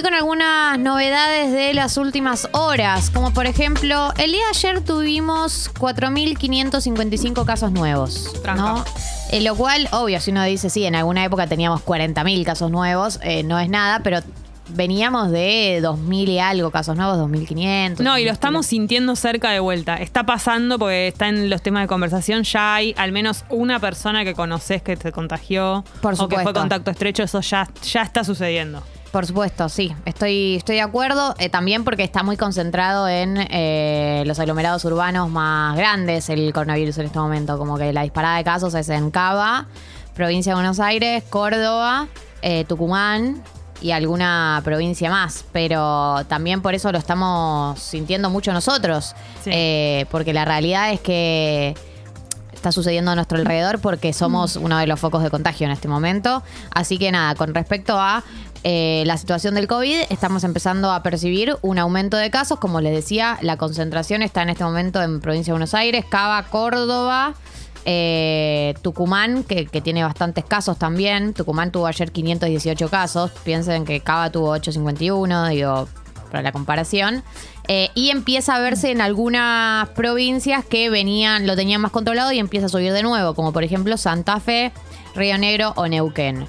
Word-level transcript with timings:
Voy 0.00 0.04
con 0.04 0.14
algunas 0.14 0.78
novedades 0.78 1.52
de 1.52 1.74
las 1.74 1.98
últimas 1.98 2.48
horas, 2.52 3.10
como 3.10 3.34
por 3.34 3.44
ejemplo, 3.44 4.14
el 4.16 4.32
día 4.32 4.40
de 4.44 4.48
ayer 4.48 4.80
tuvimos 4.82 5.70
4.555 5.74 7.44
casos 7.44 7.70
nuevos, 7.70 8.32
¿no? 8.56 8.82
En 9.30 9.44
lo 9.44 9.54
cual, 9.56 9.88
obvio, 9.92 10.18
si 10.22 10.30
uno 10.30 10.42
dice, 10.44 10.70
sí, 10.70 10.86
en 10.86 10.94
alguna 10.94 11.22
época 11.22 11.46
teníamos 11.48 11.84
40.000 11.84 12.44
casos 12.46 12.70
nuevos, 12.70 13.20
eh, 13.22 13.42
no 13.42 13.58
es 13.58 13.68
nada, 13.68 14.00
pero 14.02 14.20
veníamos 14.70 15.30
de 15.32 15.80
2.000 15.82 16.28
y 16.30 16.38
algo 16.38 16.70
casos 16.70 16.96
nuevos, 16.96 17.18
2.500. 17.18 17.98
No, 17.98 18.16
y 18.16 18.24
lo 18.24 18.32
estamos 18.32 18.64
sintiendo 18.64 19.14
cerca 19.16 19.50
de 19.50 19.60
vuelta. 19.60 19.96
Está 19.96 20.24
pasando 20.24 20.78
porque 20.78 21.08
está 21.08 21.28
en 21.28 21.50
los 21.50 21.60
temas 21.60 21.82
de 21.82 21.88
conversación. 21.88 22.44
Ya 22.44 22.76
hay 22.76 22.94
al 22.96 23.12
menos 23.12 23.44
una 23.50 23.78
persona 23.80 24.24
que 24.24 24.32
conoces 24.32 24.80
que 24.80 24.96
te 24.96 25.12
contagió 25.12 25.84
Por 26.00 26.14
o 26.18 26.26
que 26.26 26.38
fue 26.38 26.54
contacto 26.54 26.90
estrecho. 26.90 27.22
Eso 27.22 27.42
ya, 27.42 27.68
ya 27.82 28.00
está 28.00 28.24
sucediendo. 28.24 28.82
Por 29.12 29.26
supuesto, 29.26 29.68
sí, 29.68 29.92
estoy, 30.04 30.56
estoy 30.56 30.76
de 30.76 30.82
acuerdo. 30.82 31.34
eh, 31.38 31.48
también 31.48 31.82
porque 31.82 32.04
está 32.04 32.22
muy 32.22 32.36
concentrado 32.36 33.08
en 33.08 33.38
eh, 33.50 34.22
los 34.24 34.38
aglomerados 34.38 34.84
urbanos 34.84 35.28
más 35.28 35.76
grandes 35.76 36.28
el 36.28 36.52
coronavirus 36.52 36.98
en 36.98 37.06
este 37.06 37.18
momento. 37.18 37.58
Como 37.58 37.76
que 37.76 37.92
la 37.92 38.02
disparada 38.02 38.36
de 38.36 38.44
casos 38.44 38.72
es 38.74 38.88
en 38.88 39.10
Cava, 39.10 39.66
provincia 40.14 40.52
de 40.52 40.54
Buenos 40.54 40.78
Aires, 40.78 41.24
Córdoba, 41.28 42.06
eh, 42.42 42.64
Tucumán 42.68 43.42
y 43.80 43.90
alguna 43.90 44.60
provincia 44.62 45.10
más. 45.10 45.44
Pero 45.50 46.24
también 46.28 46.62
por 46.62 46.76
eso 46.76 46.92
lo 46.92 46.98
estamos 46.98 47.80
sintiendo 47.80 48.30
mucho 48.30 48.52
nosotros. 48.52 49.16
Sí. 49.42 49.50
Porque 50.12 50.32
la 50.32 50.44
realidad 50.44 50.92
es 50.92 51.00
que 51.00 51.74
está 52.60 52.72
sucediendo 52.72 53.10
a 53.10 53.14
nuestro 53.14 53.38
alrededor 53.38 53.80
porque 53.80 54.12
somos 54.12 54.56
uno 54.56 54.76
de 54.76 54.86
los 54.86 55.00
focos 55.00 55.22
de 55.22 55.30
contagio 55.30 55.64
en 55.64 55.72
este 55.72 55.88
momento. 55.88 56.42
Así 56.70 56.98
que 56.98 57.10
nada, 57.10 57.34
con 57.34 57.54
respecto 57.54 57.98
a 57.98 58.22
eh, 58.64 59.02
la 59.06 59.16
situación 59.16 59.54
del 59.54 59.66
COVID, 59.66 60.02
estamos 60.10 60.44
empezando 60.44 60.92
a 60.92 61.02
percibir 61.02 61.56
un 61.62 61.78
aumento 61.78 62.18
de 62.18 62.30
casos. 62.30 62.58
Como 62.58 62.82
les 62.82 62.92
decía, 62.92 63.38
la 63.40 63.56
concentración 63.56 64.20
está 64.22 64.42
en 64.42 64.50
este 64.50 64.62
momento 64.62 65.02
en 65.02 65.20
Provincia 65.20 65.52
de 65.52 65.54
Buenos 65.54 65.72
Aires, 65.72 66.04
Cava, 66.08 66.42
Córdoba. 66.44 67.34
eh, 67.86 68.74
Tucumán, 68.82 69.42
que, 69.42 69.64
que 69.64 69.80
tiene 69.80 70.04
bastantes 70.04 70.44
casos 70.44 70.76
también. 70.76 71.32
Tucumán 71.32 71.72
tuvo 71.72 71.86
ayer 71.86 72.12
518 72.12 72.90
casos. 72.90 73.30
Piensen 73.42 73.86
que 73.86 74.00
Cava 74.00 74.28
tuvo 74.30 74.50
851, 74.50 75.48
digo, 75.48 75.88
para 76.30 76.42
la 76.42 76.52
comparación. 76.52 77.24
Eh, 77.72 77.88
y 77.94 78.10
empieza 78.10 78.56
a 78.56 78.58
verse 78.58 78.90
en 78.90 79.00
algunas 79.00 79.88
provincias 79.90 80.64
que 80.64 80.90
venían, 80.90 81.46
lo 81.46 81.54
tenían 81.54 81.80
más 81.80 81.92
controlado 81.92 82.32
y 82.32 82.40
empieza 82.40 82.66
a 82.66 82.68
subir 82.68 82.92
de 82.92 83.04
nuevo, 83.04 83.34
como 83.34 83.52
por 83.52 83.62
ejemplo 83.62 83.96
Santa 83.96 84.40
Fe, 84.40 84.72
Río 85.14 85.38
Negro 85.38 85.72
o 85.76 85.86
Neuquén. 85.86 86.48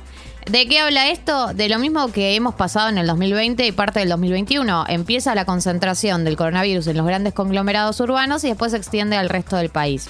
¿De 0.49 0.67
qué 0.67 0.79
habla 0.79 1.09
esto? 1.09 1.53
De 1.53 1.69
lo 1.69 1.77
mismo 1.77 2.11
que 2.11 2.33
hemos 2.33 2.55
pasado 2.55 2.89
en 2.89 2.97
el 2.97 3.05
2020 3.05 3.67
y 3.67 3.71
parte 3.71 3.99
del 3.99 4.09
2021. 4.09 4.85
Empieza 4.87 5.35
la 5.35 5.45
concentración 5.45 6.23
del 6.25 6.37
coronavirus 6.37 6.87
en 6.87 6.97
los 6.97 7.05
grandes 7.05 7.35
conglomerados 7.35 7.99
urbanos 7.99 8.43
y 8.43 8.47
después 8.47 8.71
se 8.71 8.79
extiende 8.79 9.15
al 9.15 9.29
resto 9.29 9.57
del 9.57 9.69
país. 9.69 10.09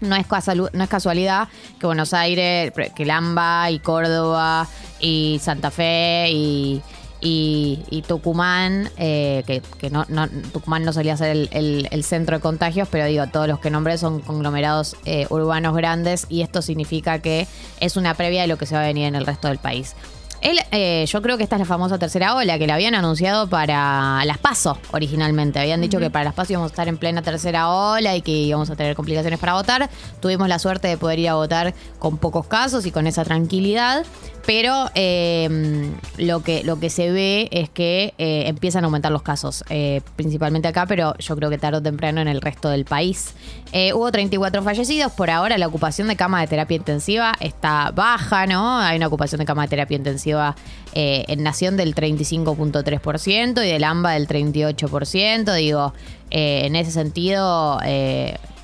No 0.00 0.14
es, 0.14 0.26
no 0.72 0.84
es 0.84 0.88
casualidad 0.88 1.48
que 1.80 1.86
Buenos 1.86 2.14
Aires, 2.14 2.72
que 2.94 3.04
Lamba 3.04 3.72
y 3.72 3.80
Córdoba 3.80 4.68
y 5.00 5.40
Santa 5.42 5.72
Fe 5.72 6.30
y, 6.30 6.80
y- 7.20 7.80
y 7.90 8.02
Tucumán, 8.02 8.90
eh, 8.96 9.42
que, 9.46 9.60
que 9.78 9.90
no, 9.90 10.04
no- 10.08 10.28
Tucumán 10.52 10.84
no 10.84 10.92
solía 10.92 11.16
ser 11.16 11.30
el, 11.30 11.48
el- 11.52 11.88
el 11.90 12.04
centro 12.04 12.36
de 12.36 12.40
contagios, 12.42 12.88
pero 12.90 13.06
digo, 13.06 13.26
todos 13.26 13.48
los 13.48 13.58
que 13.60 13.70
nombré 13.70 13.98
son 13.98 14.20
conglomerados 14.20 14.96
eh, 15.04 15.26
urbanos 15.30 15.74
grandes 15.74 16.26
y 16.28 16.42
esto 16.42 16.62
significa 16.62 17.18
que 17.20 17.46
es 17.80 17.96
una 17.96 18.14
previa 18.14 18.42
de 18.42 18.48
lo 18.48 18.56
que 18.58 18.66
se 18.66 18.74
va 18.74 18.82
a 18.82 18.86
venir 18.86 19.06
en 19.06 19.14
el 19.14 19.26
resto 19.26 19.48
del 19.48 19.58
país. 19.58 19.94
Él, 20.40 20.56
eh, 20.70 21.04
yo 21.08 21.20
creo 21.20 21.36
que 21.36 21.42
esta 21.42 21.56
es 21.56 21.60
la 21.60 21.64
famosa 21.66 21.98
tercera 21.98 22.36
ola 22.36 22.60
que 22.60 22.68
la 22.68 22.74
habían 22.74 22.94
anunciado 22.94 23.48
para 23.48 24.24
las 24.24 24.38
PASO 24.38 24.78
originalmente. 24.92 25.58
Habían 25.58 25.80
dicho 25.80 25.98
que 25.98 26.10
para 26.10 26.26
las 26.26 26.34
PASO 26.34 26.52
íbamos 26.52 26.70
a 26.70 26.72
estar 26.74 26.86
en 26.86 26.96
plena 26.96 27.22
tercera 27.22 27.68
ola 27.68 28.14
y 28.14 28.22
que 28.22 28.30
íbamos 28.30 28.70
a 28.70 28.76
tener 28.76 28.94
complicaciones 28.94 29.40
para 29.40 29.54
votar. 29.54 29.90
Tuvimos 30.20 30.46
la 30.48 30.60
suerte 30.60 30.86
de 30.86 30.96
poder 30.96 31.18
ir 31.18 31.28
a 31.30 31.34
votar 31.34 31.74
con 31.98 32.18
pocos 32.18 32.46
casos 32.46 32.86
y 32.86 32.92
con 32.92 33.08
esa 33.08 33.24
tranquilidad. 33.24 34.06
Pero 34.48 34.90
eh, 34.94 35.90
lo, 36.16 36.42
que, 36.42 36.64
lo 36.64 36.80
que 36.80 36.88
se 36.88 37.12
ve 37.12 37.50
es 37.52 37.68
que 37.68 38.14
eh, 38.16 38.44
empiezan 38.46 38.82
a 38.82 38.86
aumentar 38.86 39.12
los 39.12 39.20
casos, 39.20 39.62
eh, 39.68 40.00
principalmente 40.16 40.66
acá, 40.66 40.86
pero 40.86 41.14
yo 41.18 41.36
creo 41.36 41.50
que 41.50 41.58
tarde 41.58 41.76
o 41.76 41.82
temprano 41.82 42.22
en 42.22 42.28
el 42.28 42.40
resto 42.40 42.70
del 42.70 42.86
país. 42.86 43.34
Eh, 43.72 43.92
hubo 43.92 44.10
34 44.10 44.62
fallecidos. 44.62 45.12
Por 45.12 45.28
ahora 45.28 45.58
la 45.58 45.66
ocupación 45.66 46.08
de 46.08 46.16
cama 46.16 46.40
de 46.40 46.46
terapia 46.46 46.78
intensiva 46.78 47.34
está 47.40 47.90
baja, 47.90 48.46
¿no? 48.46 48.78
Hay 48.78 48.96
una 48.96 49.08
ocupación 49.08 49.38
de 49.38 49.44
cama 49.44 49.64
de 49.64 49.68
terapia 49.68 49.98
intensiva 49.98 50.56
en 50.94 51.42
Nación 51.42 51.76
del 51.76 51.94
35.3% 51.94 53.66
y 53.66 53.70
del 53.70 53.84
AMBA 53.84 54.12
del 54.12 54.26
38%. 54.26 55.54
Digo, 55.56 55.92
en 56.30 56.74
ese 56.74 56.90
sentido, 56.90 57.78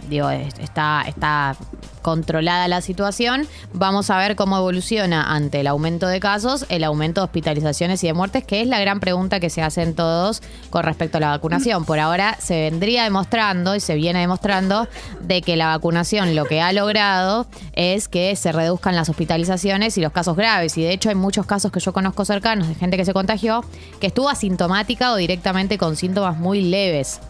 digo, 0.08 0.30
es- 0.30 0.58
está, 0.58 1.04
está 1.06 1.56
controlada 2.02 2.68
la 2.68 2.82
situación. 2.82 3.46
Vamos 3.72 4.10
a 4.10 4.18
ver 4.18 4.36
cómo 4.36 4.58
evoluciona 4.58 5.34
ante 5.34 5.60
el 5.60 5.66
aumento 5.66 6.06
de 6.06 6.20
casos, 6.20 6.66
el 6.68 6.84
aumento 6.84 7.22
de 7.22 7.24
hospitalizaciones 7.24 8.04
y 8.04 8.08
de 8.08 8.12
muertes, 8.12 8.44
que 8.44 8.60
es 8.60 8.66
la 8.68 8.78
gran 8.78 9.00
pregunta 9.00 9.40
que 9.40 9.48
se 9.48 9.62
hacen 9.62 9.94
todos 9.94 10.42
con 10.68 10.82
respecto 10.84 11.16
a 11.16 11.20
la 11.20 11.28
vacunación. 11.30 11.86
Por 11.86 11.98
ahora 12.00 12.36
se 12.40 12.60
vendría 12.70 13.04
demostrando 13.04 13.74
y 13.74 13.80
se 13.80 13.94
viene 13.94 14.20
demostrando 14.20 14.86
de 15.22 15.40
que 15.40 15.56
la 15.56 15.68
vacunación 15.68 16.34
lo 16.36 16.44
que 16.44 16.60
ha 16.60 16.72
logrado 16.72 17.46
es 17.72 18.08
que 18.08 18.36
se 18.36 18.52
reduzcan 18.52 18.94
las 18.96 19.08
hospitalizaciones 19.08 19.96
y 19.96 20.02
los 20.02 20.12
casos 20.12 20.36
graves. 20.36 20.76
Y 20.76 20.82
de 20.82 20.92
hecho 20.92 21.08
hay 21.08 21.14
muchos 21.14 21.46
casos 21.46 21.72
que 21.72 21.80
yo 21.80 21.94
conozco 21.94 22.26
cercanos 22.26 22.68
de 22.68 22.74
gente 22.74 22.98
que 22.98 23.06
se 23.06 23.14
contagió 23.14 23.64
que 24.00 24.08
estuvo 24.08 24.28
asintomática 24.28 25.12
o 25.12 25.16
directamente 25.16 25.78
con 25.78 25.96
síntomas 25.96 26.36
muy 26.36 26.60
leves. 26.60 27.20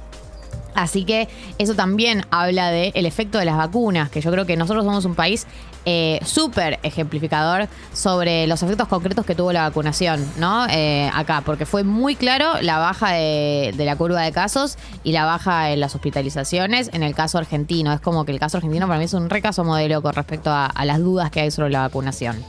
Así 0.74 1.04
que 1.04 1.28
eso 1.58 1.74
también 1.74 2.24
habla 2.30 2.70
del 2.70 3.06
efecto 3.06 3.38
de 3.38 3.44
las 3.44 3.56
vacunas, 3.56 4.10
que 4.10 4.20
yo 4.20 4.30
creo 4.30 4.46
que 4.46 4.56
nosotros 4.56 4.84
somos 4.84 5.04
un 5.04 5.14
país 5.14 5.46
eh, 5.86 6.18
súper 6.24 6.78
ejemplificador 6.82 7.68
sobre 7.92 8.46
los 8.46 8.62
efectos 8.62 8.88
concretos 8.88 9.26
que 9.26 9.34
tuvo 9.34 9.52
la 9.52 9.68
vacunación, 9.68 10.26
¿no? 10.38 10.66
Eh, 10.70 11.10
acá, 11.12 11.42
porque 11.44 11.66
fue 11.66 11.84
muy 11.84 12.16
claro 12.16 12.54
la 12.62 12.78
baja 12.78 13.12
de, 13.12 13.74
de 13.76 13.84
la 13.84 13.94
curva 13.96 14.22
de 14.22 14.32
casos 14.32 14.78
y 15.02 15.12
la 15.12 15.26
baja 15.26 15.70
en 15.72 15.80
las 15.80 15.94
hospitalizaciones 15.94 16.90
en 16.94 17.02
el 17.02 17.14
caso 17.14 17.36
argentino. 17.36 17.92
Es 17.92 18.00
como 18.00 18.24
que 18.24 18.32
el 18.32 18.40
caso 18.40 18.56
argentino 18.56 18.86
para 18.86 18.98
mí 18.98 19.04
es 19.04 19.14
un 19.14 19.28
recaso 19.28 19.62
modelo 19.62 20.00
con 20.00 20.14
respecto 20.14 20.50
a 20.50 20.84
las 20.84 21.00
dudas 21.00 21.30
que 21.30 21.40
hay 21.40 21.50
sobre 21.50 21.70
la 21.70 21.80
vacunación. 21.80 22.42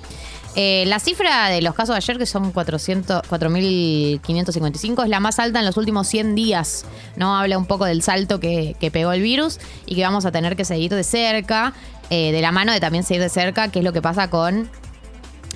Eh, 0.56 0.86
la 0.88 1.00
cifra 1.00 1.50
de 1.50 1.62
los 1.62 1.76
casos 1.76 1.96
de 1.96 1.98
ayer, 1.98 2.18
que 2.18 2.26
son 2.26 2.52
400 2.52 3.24
4.555, 3.24 5.04
es 5.04 5.10
la 5.10 5.20
más 5.20 5.40
alta 5.40 5.60
en 5.60 5.66
los 5.66 5.76
últimos 5.78 6.08
100 6.08 6.36
días. 6.36 6.86
¿no? 7.18 7.38
Habla 7.38 7.58
un 7.58 7.66
poco 7.66 7.86
del 7.86 8.02
salto 8.02 8.40
que, 8.40 8.76
que 8.80 8.92
pegó 8.92 9.12
el 9.12 9.22
virus 9.22 9.60
y 9.86 9.96
que 9.96 10.04
vamos 10.04 10.26
a 10.26 10.32
tener 10.32 10.56
que 10.56 10.64
seguir 10.64 10.94
de 10.94 11.04
cerca, 11.04 11.74
eh, 12.10 12.32
de 12.32 12.42
la 12.42 12.52
mano 12.52 12.72
de 12.72 12.80
también 12.80 13.04
seguir 13.04 13.22
de 13.22 13.30
cerca 13.30 13.68
qué 13.70 13.80
es 13.80 13.86
lo 13.86 13.92
que 13.92 14.02
pasa 14.02 14.30
con 14.30 14.70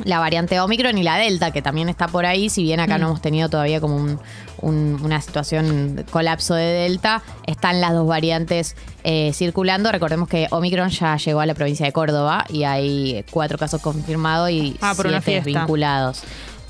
la 0.04 0.20
variante 0.20 0.60
Omicron 0.60 0.98
y 0.98 1.04
la 1.04 1.18
Delta, 1.18 1.52
que 1.52 1.62
también 1.62 1.90
está 1.90 2.08
por 2.08 2.26
ahí, 2.26 2.50
si 2.50 2.64
bien 2.64 2.80
acá 2.80 2.98
no 2.98 3.08
hemos 3.08 3.22
tenido 3.22 3.50
todavía 3.50 3.80
como 3.82 3.96
un- 3.96 4.20
un- 4.62 5.00
una 5.04 5.22
situación 5.22 6.06
colapso 6.12 6.54
de 6.56 6.66
Delta, 6.66 7.22
están 7.46 7.82
las 7.82 7.94
dos 7.94 8.08
variantes 8.08 8.76
eh, 9.04 9.32
circulando. 9.34 9.92
Recordemos 9.92 10.28
que 10.28 10.48
Omicron 10.52 10.90
ya 10.90 11.16
llegó 11.18 11.40
a 11.40 11.46
la 11.46 11.54
provincia 11.54 11.86
de 11.86 11.92
Córdoba 11.94 12.46
y 12.50 12.64
hay 12.66 13.24
cuatro 13.32 13.58
casos 13.58 13.82
confirmados 13.82 14.50
y 14.52 14.76
Ah, 14.82 14.94
siete 14.96 15.42
vinculados. 15.42 16.24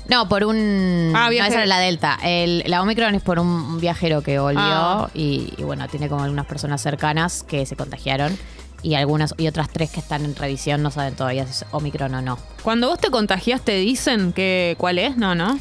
No, 0.08 0.28
por 0.28 0.42
un... 0.44 1.12
Ah, 1.14 1.26
no, 1.26 1.30
esa 1.32 1.46
era 1.46 1.66
la 1.66 1.78
Delta. 1.78 2.18
El- 2.22 2.64
la 2.66 2.82
Omicron 2.82 3.14
es 3.14 3.22
por 3.22 3.38
un 3.38 3.78
viajero 3.80 4.22
que 4.22 4.38
volvió 4.40 4.60
Ah. 4.62 5.10
y, 5.14 5.52
y 5.56 5.62
bueno, 5.62 5.86
tiene 5.88 6.08
como 6.08 6.24
algunas 6.24 6.46
personas 6.46 6.80
cercanas 6.82 7.44
que 7.44 7.64
se 7.64 7.76
contagiaron 7.76 8.36
y 8.82 8.94
algunas 8.94 9.34
y 9.38 9.46
otras 9.48 9.68
tres 9.70 9.90
que 9.90 10.00
están 10.00 10.24
en 10.24 10.34
revisión 10.36 10.82
no 10.82 10.90
saben 10.90 11.14
todavía 11.14 11.44
si 11.46 11.50
es 11.52 11.64
Omicron 11.70 12.14
o 12.14 12.22
no. 12.22 12.38
Cuando 12.62 12.88
vos 12.88 12.98
te 12.98 13.10
contagias, 13.10 13.60
te 13.62 13.76
dicen 13.76 14.32
que 14.32 14.74
cuál 14.78 14.98
es, 14.98 15.16
no, 15.16 15.34
¿no? 15.34 15.58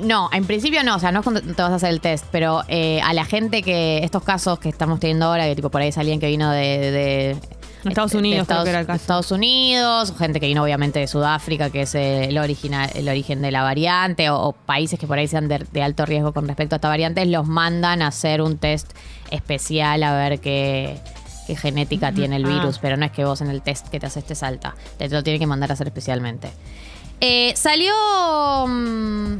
No, 0.00 0.28
en 0.32 0.44
principio 0.44 0.82
no, 0.82 0.96
o 0.96 0.98
sea, 0.98 1.12
no 1.12 1.20
es 1.20 1.22
cuando 1.24 1.40
te 1.40 1.62
vas 1.62 1.70
a 1.70 1.74
hacer 1.76 1.90
el 1.90 2.00
test, 2.00 2.24
pero 2.32 2.62
eh, 2.66 3.00
a 3.02 3.12
la 3.14 3.24
gente 3.24 3.62
que 3.62 3.98
estos 4.02 4.24
casos 4.24 4.58
que 4.58 4.68
estamos 4.68 4.98
teniendo 4.98 5.26
ahora, 5.26 5.44
que 5.46 5.54
tipo 5.54 5.70
por 5.70 5.80
ahí 5.82 5.88
es 5.88 5.98
alguien 5.98 6.18
que 6.20 6.26
vino 6.26 6.50
de... 6.50 6.90
de- 6.90 7.36
Estados 7.84 8.14
Unidos, 8.14 8.46
creo 8.46 8.60
Estados, 8.60 8.64
que 8.64 8.70
era 8.70 8.80
el 8.80 8.86
caso. 8.86 9.02
Estados 9.02 9.30
Unidos, 9.30 10.14
gente 10.18 10.40
que 10.40 10.46
vino 10.46 10.62
obviamente 10.62 11.00
de 11.00 11.06
Sudáfrica, 11.06 11.68
que 11.68 11.82
es 11.82 11.94
eh, 11.94 12.24
el, 12.24 12.38
original, 12.38 12.90
el 12.94 13.06
origen 13.10 13.42
de 13.42 13.50
la 13.50 13.62
variante, 13.62 14.30
o, 14.30 14.36
o 14.40 14.52
países 14.52 14.98
que 14.98 15.06
por 15.06 15.18
ahí 15.18 15.28
sean 15.28 15.48
de, 15.48 15.58
de 15.70 15.82
alto 15.82 16.06
riesgo 16.06 16.32
con 16.32 16.48
respecto 16.48 16.74
a 16.74 16.78
esta 16.78 16.88
variante, 16.88 17.26
los 17.26 17.46
mandan 17.46 18.00
a 18.00 18.06
hacer 18.06 18.40
un 18.40 18.56
test 18.56 18.90
especial 19.30 20.02
a 20.02 20.14
ver 20.14 20.40
qué, 20.40 20.98
qué 21.46 21.56
genética 21.56 22.12
tiene 22.12 22.36
el 22.36 22.44
Ah. 22.44 22.48
virus, 22.48 22.78
pero 22.78 22.96
no 22.96 23.04
es 23.06 23.12
que 23.12 23.24
vos 23.24 23.40
en 23.40 23.48
el 23.50 23.62
test 23.62 23.88
que 23.88 24.00
te 24.00 24.06
haces 24.06 24.24
te 24.24 24.34
salta, 24.34 24.74
te 24.98 25.08
lo 25.08 25.22
tiene 25.22 25.38
que 25.38 25.46
mandar 25.46 25.70
a 25.70 25.74
hacer 25.74 25.86
especialmente. 25.88 26.50
Eh, 27.20 27.52
salió 27.56 27.92
mm, 28.66 29.34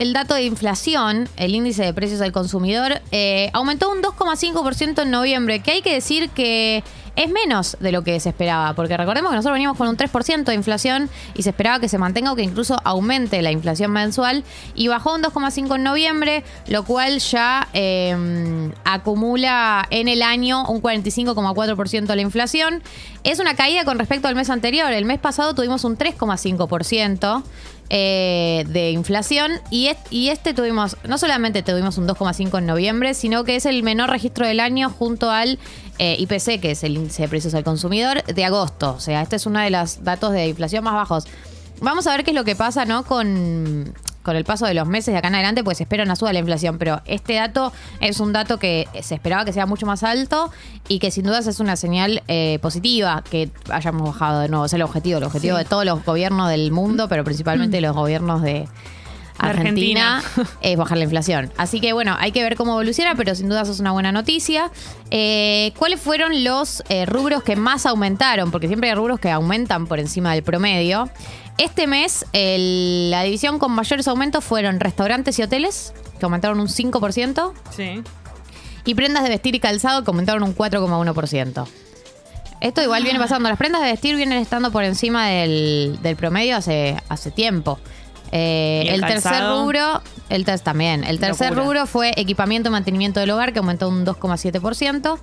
el 0.00 0.12
dato 0.12 0.34
de 0.34 0.42
inflación, 0.44 1.28
el 1.36 1.54
índice 1.54 1.84
de 1.84 1.94
precios 1.94 2.20
al 2.20 2.32
consumidor, 2.32 3.00
eh, 3.12 3.50
aumentó 3.52 3.90
un 3.90 4.02
2,5% 4.02 5.02
en 5.02 5.10
noviembre, 5.10 5.60
que 5.60 5.70
hay 5.72 5.82
que 5.82 5.92
decir 5.94 6.30
que 6.30 6.82
es 7.16 7.30
menos 7.30 7.76
de 7.80 7.92
lo 7.92 8.02
que 8.02 8.18
se 8.20 8.30
esperaba, 8.30 8.74
porque 8.74 8.96
recordemos 8.96 9.30
que 9.30 9.36
nosotros 9.36 9.54
veníamos 9.54 9.78
con 9.78 9.88
un 9.88 9.96
3% 9.96 10.44
de 10.44 10.54
inflación 10.54 11.08
y 11.34 11.42
se 11.42 11.50
esperaba 11.50 11.78
que 11.78 11.88
se 11.88 11.98
mantenga 11.98 12.32
o 12.32 12.36
que 12.36 12.42
incluso 12.42 12.80
aumente 12.84 13.40
la 13.42 13.52
inflación 13.52 13.92
mensual, 13.92 14.44
y 14.74 14.88
bajó 14.88 15.14
un 15.14 15.22
2,5% 15.22 15.76
en 15.76 15.82
noviembre, 15.82 16.44
lo 16.66 16.84
cual 16.84 17.18
ya 17.18 17.68
eh, 17.72 18.70
acumula 18.84 19.86
en 19.90 20.08
el 20.08 20.22
año 20.22 20.66
un 20.68 20.82
45,4% 20.82 22.06
de 22.06 22.16
la 22.16 22.22
inflación. 22.22 22.82
Es 23.22 23.38
una 23.38 23.54
caída 23.54 23.84
con 23.84 23.98
respecto 23.98 24.28
al 24.28 24.34
mes 24.34 24.50
anterior, 24.50 24.92
el 24.92 25.04
mes 25.04 25.18
pasado 25.18 25.54
tuvimos 25.54 25.84
un 25.84 25.96
3,5%. 25.96 27.42
Eh, 27.90 28.64
de 28.68 28.92
inflación 28.92 29.52
y, 29.70 29.90
y 30.08 30.30
este 30.30 30.54
tuvimos, 30.54 30.96
no 31.06 31.18
solamente 31.18 31.62
tuvimos 31.62 31.98
un 31.98 32.08
2,5 32.08 32.58
en 32.58 32.66
noviembre, 32.66 33.12
sino 33.12 33.44
que 33.44 33.56
es 33.56 33.66
el 33.66 33.82
menor 33.82 34.08
registro 34.08 34.46
del 34.46 34.58
año 34.58 34.88
junto 34.88 35.30
al 35.30 35.58
eh, 35.98 36.16
IPC, 36.18 36.60
que 36.60 36.72
es 36.72 36.84
el 36.84 36.96
índice 36.96 37.22
de 37.22 37.28
precios 37.28 37.54
al 37.54 37.64
consumidor, 37.64 38.24
de 38.24 38.44
agosto. 38.44 38.94
O 38.94 39.00
sea, 39.00 39.22
este 39.22 39.36
es 39.36 39.46
uno 39.46 39.60
de 39.60 39.70
los 39.70 40.04
datos 40.04 40.32
de 40.32 40.48
inflación 40.48 40.84
más 40.84 40.94
bajos. 40.94 41.26
Vamos 41.80 42.06
a 42.06 42.12
ver 42.12 42.24
qué 42.24 42.30
es 42.30 42.34
lo 42.34 42.44
que 42.44 42.56
pasa, 42.56 42.84
¿no? 42.84 43.04
Con, 43.04 43.94
con 44.24 44.36
el 44.36 44.44
paso 44.44 44.66
de 44.66 44.74
los 44.74 44.88
meses 44.88 45.12
de 45.12 45.18
acá 45.18 45.28
en 45.28 45.34
adelante, 45.36 45.62
pues 45.62 45.80
espera 45.80 46.02
una 46.02 46.16
suba 46.16 46.30
de 46.30 46.34
la 46.34 46.38
inflación, 46.40 46.78
pero 46.78 47.02
este 47.04 47.34
dato 47.34 47.72
es 48.00 48.18
un 48.20 48.32
dato 48.32 48.58
que 48.58 48.88
se 49.02 49.14
esperaba 49.14 49.44
que 49.44 49.52
sea 49.52 49.66
mucho 49.66 49.86
más 49.86 50.02
alto 50.02 50.50
y 50.88 50.98
que 50.98 51.10
sin 51.10 51.24
dudas 51.24 51.46
es 51.46 51.60
una 51.60 51.76
señal 51.76 52.22
eh, 52.26 52.58
positiva 52.62 53.22
que 53.28 53.50
hayamos 53.70 54.02
bajado 54.02 54.40
de 54.40 54.48
nuevo. 54.48 54.64
Es 54.64 54.72
el 54.72 54.82
objetivo, 54.82 55.18
el 55.18 55.24
objetivo 55.24 55.58
de 55.58 55.64
todos 55.64 55.84
los 55.84 56.04
gobiernos 56.04 56.48
del 56.48 56.72
mundo, 56.72 57.08
pero 57.08 57.22
principalmente 57.22 57.80
los 57.80 57.94
gobiernos 57.94 58.42
de 58.42 58.66
Argentina, 59.38 60.22
es 60.62 60.76
bajar 60.76 60.98
la 60.98 61.04
inflación. 61.04 61.52
Así 61.56 61.80
que 61.80 61.92
bueno, 61.92 62.16
hay 62.18 62.32
que 62.32 62.42
ver 62.42 62.56
cómo 62.56 62.72
evoluciona, 62.72 63.14
pero 63.14 63.34
sin 63.34 63.48
dudas 63.48 63.68
es 63.68 63.80
una 63.80 63.92
buena 63.92 64.12
noticia. 64.12 64.70
Eh, 65.10 65.72
¿Cuáles 65.76 66.00
fueron 66.00 66.44
los 66.44 66.82
eh, 66.88 67.06
rubros 67.06 67.42
que 67.42 67.56
más 67.56 67.86
aumentaron? 67.86 68.50
Porque 68.50 68.68
siempre 68.68 68.88
hay 68.90 68.94
rubros 68.94 69.18
que 69.20 69.30
aumentan 69.30 69.86
por 69.86 69.98
encima 69.98 70.32
del 70.34 70.42
promedio. 70.42 71.08
Este 71.58 71.86
mes, 71.86 72.26
el- 72.32 73.10
la 73.10 73.22
división 73.22 73.58
con 73.58 73.72
mayores 73.72 74.08
aumentos 74.08 74.44
fueron 74.44 74.80
restaurantes 74.80 75.38
y 75.38 75.42
hoteles, 75.42 75.92
que 76.18 76.24
aumentaron 76.24 76.58
un 76.60 76.68
5%, 76.68 77.52
Sí. 77.76 78.02
y 78.84 78.94
prendas 78.94 79.22
de 79.22 79.28
vestir 79.30 79.54
y 79.54 79.60
calzado, 79.60 80.02
que 80.04 80.10
aumentaron 80.10 80.42
un 80.42 80.52
4,1%. 80.54 81.66
Esto 82.60 82.82
igual 82.82 83.02
viene 83.02 83.18
pasando. 83.18 83.48
Las 83.48 83.58
prendas 83.58 83.82
de 83.82 83.88
vestir 83.90 84.16
vienen 84.16 84.38
estando 84.38 84.70
por 84.72 84.84
encima 84.84 85.26
del, 85.28 85.98
del 86.02 86.16
promedio 86.16 86.56
hace, 86.56 86.96
hace 87.08 87.30
tiempo. 87.30 87.78
Eh, 88.32 88.82
¿Y 88.86 88.88
el 88.88 88.94
el 88.94 89.00
tercer 89.06 89.42
rubro, 89.44 90.02
el 90.28 90.44
ter- 90.44 90.60
también. 90.60 91.04
El 91.04 91.18
tercer 91.20 91.50
Locura. 91.50 91.64
rubro 91.64 91.86
fue 91.86 92.12
equipamiento 92.16 92.68
y 92.68 92.72
mantenimiento 92.72 93.20
del 93.20 93.30
hogar, 93.30 93.52
que 93.52 93.58
aumentó 93.60 93.88
un 93.88 94.04
2,7%. 94.04 95.18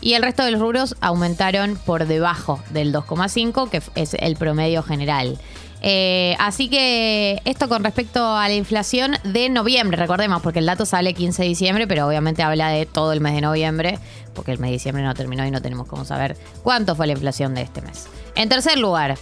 Y 0.00 0.14
el 0.14 0.22
resto 0.22 0.44
de 0.44 0.50
los 0.50 0.60
rubros 0.60 0.96
aumentaron 1.00 1.76
por 1.86 2.06
debajo 2.06 2.60
del 2.70 2.92
2,5%, 2.92 3.68
que 3.70 3.82
es 3.94 4.14
el 4.14 4.36
promedio 4.36 4.82
general. 4.82 5.38
Eh, 5.86 6.34
así 6.38 6.70
que 6.70 7.42
esto 7.44 7.68
con 7.68 7.84
respecto 7.84 8.26
a 8.36 8.48
la 8.48 8.54
inflación 8.54 9.16
de 9.22 9.50
noviembre, 9.50 9.98
recordemos, 9.98 10.40
porque 10.42 10.58
el 10.60 10.66
dato 10.66 10.86
sale 10.86 11.12
15 11.12 11.42
de 11.42 11.48
diciembre, 11.48 11.86
pero 11.86 12.06
obviamente 12.06 12.42
habla 12.42 12.68
de 12.70 12.86
todo 12.86 13.12
el 13.12 13.20
mes 13.20 13.34
de 13.34 13.42
noviembre, 13.42 13.98
porque 14.34 14.52
el 14.52 14.58
mes 14.58 14.70
de 14.70 14.72
diciembre 14.74 15.04
no 15.04 15.12
terminó 15.14 15.44
y 15.46 15.50
no 15.50 15.60
tenemos 15.60 15.86
cómo 15.86 16.06
saber 16.06 16.38
cuánto 16.62 16.96
fue 16.96 17.06
la 17.06 17.12
inflación 17.12 17.54
de 17.54 17.62
este 17.62 17.82
mes. 17.82 18.06
En 18.34 18.48
tercer 18.48 18.78
lugar, 18.78 19.18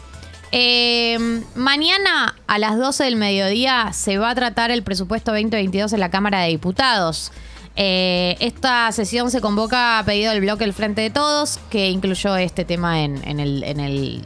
eh, 0.53 1.43
mañana 1.55 2.37
a 2.47 2.59
las 2.59 2.79
12 2.79 3.05
del 3.05 3.17
mediodía 3.17 3.93
se 3.93 4.19
va 4.19 4.31
a 4.31 4.35
tratar 4.35 4.71
el 4.71 4.83
presupuesto 4.83 5.33
2022 5.33 5.93
en 5.93 6.01
la 6.01 6.11
Cámara 6.11 6.41
de 6.43 6.49
Diputados. 6.49 7.33
Eh, 7.75 8.37
esta 8.41 8.93
sesión 8.93 9.31
se 9.31 9.41
convoca 9.41 9.99
a 9.99 10.05
pedido 10.05 10.33
del 10.33 10.43
bloque 10.43 10.65
El 10.65 10.75
Frente 10.75 11.01
de 11.01 11.11
Todos, 11.11 11.59
que 11.71 11.89
incluyó 11.89 12.37
este 12.37 12.65
tema 12.67 13.03
en, 13.03 13.27
en 13.27 13.41
el, 13.41 13.65
en 13.65 13.81
el 13.81 14.23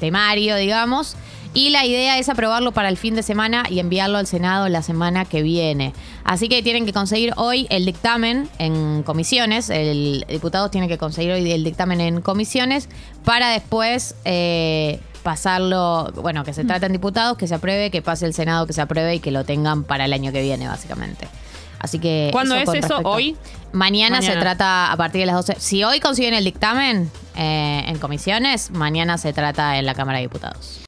temario, 0.00 0.56
digamos. 0.56 1.16
Y 1.52 1.70
la 1.70 1.84
idea 1.84 2.18
es 2.18 2.28
aprobarlo 2.28 2.70
para 2.70 2.88
el 2.88 2.96
fin 2.96 3.16
de 3.16 3.24
semana 3.24 3.64
y 3.68 3.80
enviarlo 3.80 4.18
al 4.18 4.26
Senado 4.28 4.68
la 4.68 4.82
semana 4.82 5.24
que 5.24 5.42
viene. 5.42 5.92
Así 6.22 6.48
que 6.48 6.62
tienen 6.62 6.86
que 6.86 6.92
conseguir 6.92 7.32
hoy 7.36 7.66
el 7.70 7.84
dictamen 7.84 8.48
en 8.58 9.02
comisiones. 9.02 9.68
El 9.68 10.24
diputado 10.28 10.70
tiene 10.70 10.86
que 10.86 10.96
conseguir 10.96 11.32
hoy 11.32 11.50
el 11.50 11.64
dictamen 11.64 12.00
en 12.00 12.20
comisiones 12.20 12.88
para 13.24 13.50
después 13.50 14.14
eh, 14.24 15.00
pasarlo, 15.22 16.10
bueno, 16.16 16.44
que 16.44 16.52
se 16.52 16.64
trate 16.64 16.86
en 16.86 16.92
diputados, 16.92 17.36
que 17.36 17.46
se 17.46 17.54
apruebe, 17.54 17.90
que 17.90 18.02
pase 18.02 18.26
el 18.26 18.34
Senado, 18.34 18.66
que 18.66 18.72
se 18.72 18.80
apruebe 18.80 19.14
y 19.14 19.20
que 19.20 19.30
lo 19.30 19.44
tengan 19.44 19.84
para 19.84 20.04
el 20.04 20.12
año 20.12 20.32
que 20.32 20.42
viene, 20.42 20.66
básicamente. 20.68 21.28
Así 21.78 21.98
que. 21.98 22.28
¿Cuándo 22.32 22.54
es 22.56 22.62
eso? 22.64 22.72
respecto- 22.72 23.08
¿Hoy? 23.08 23.36
Mañana, 23.72 24.20
se 24.20 24.28
Mañana. 24.28 24.40
trata 24.40 24.92
a 24.92 24.96
partir 24.96 25.20
de 25.22 25.26
las 25.26 25.36
12. 25.36 25.56
Si 25.58 25.82
hoy 25.82 25.98
consiguen 26.00 26.34
el 26.34 26.44
dictamen 26.44 27.10
eh, 27.36 27.84
en 27.86 27.98
comisiones, 27.98 28.70
mañana 28.70 29.16
se 29.16 29.32
trata 29.32 29.78
en 29.78 29.86
la 29.86 29.94
Cámara 29.94 30.18
de 30.18 30.24
Diputados. 30.24 30.78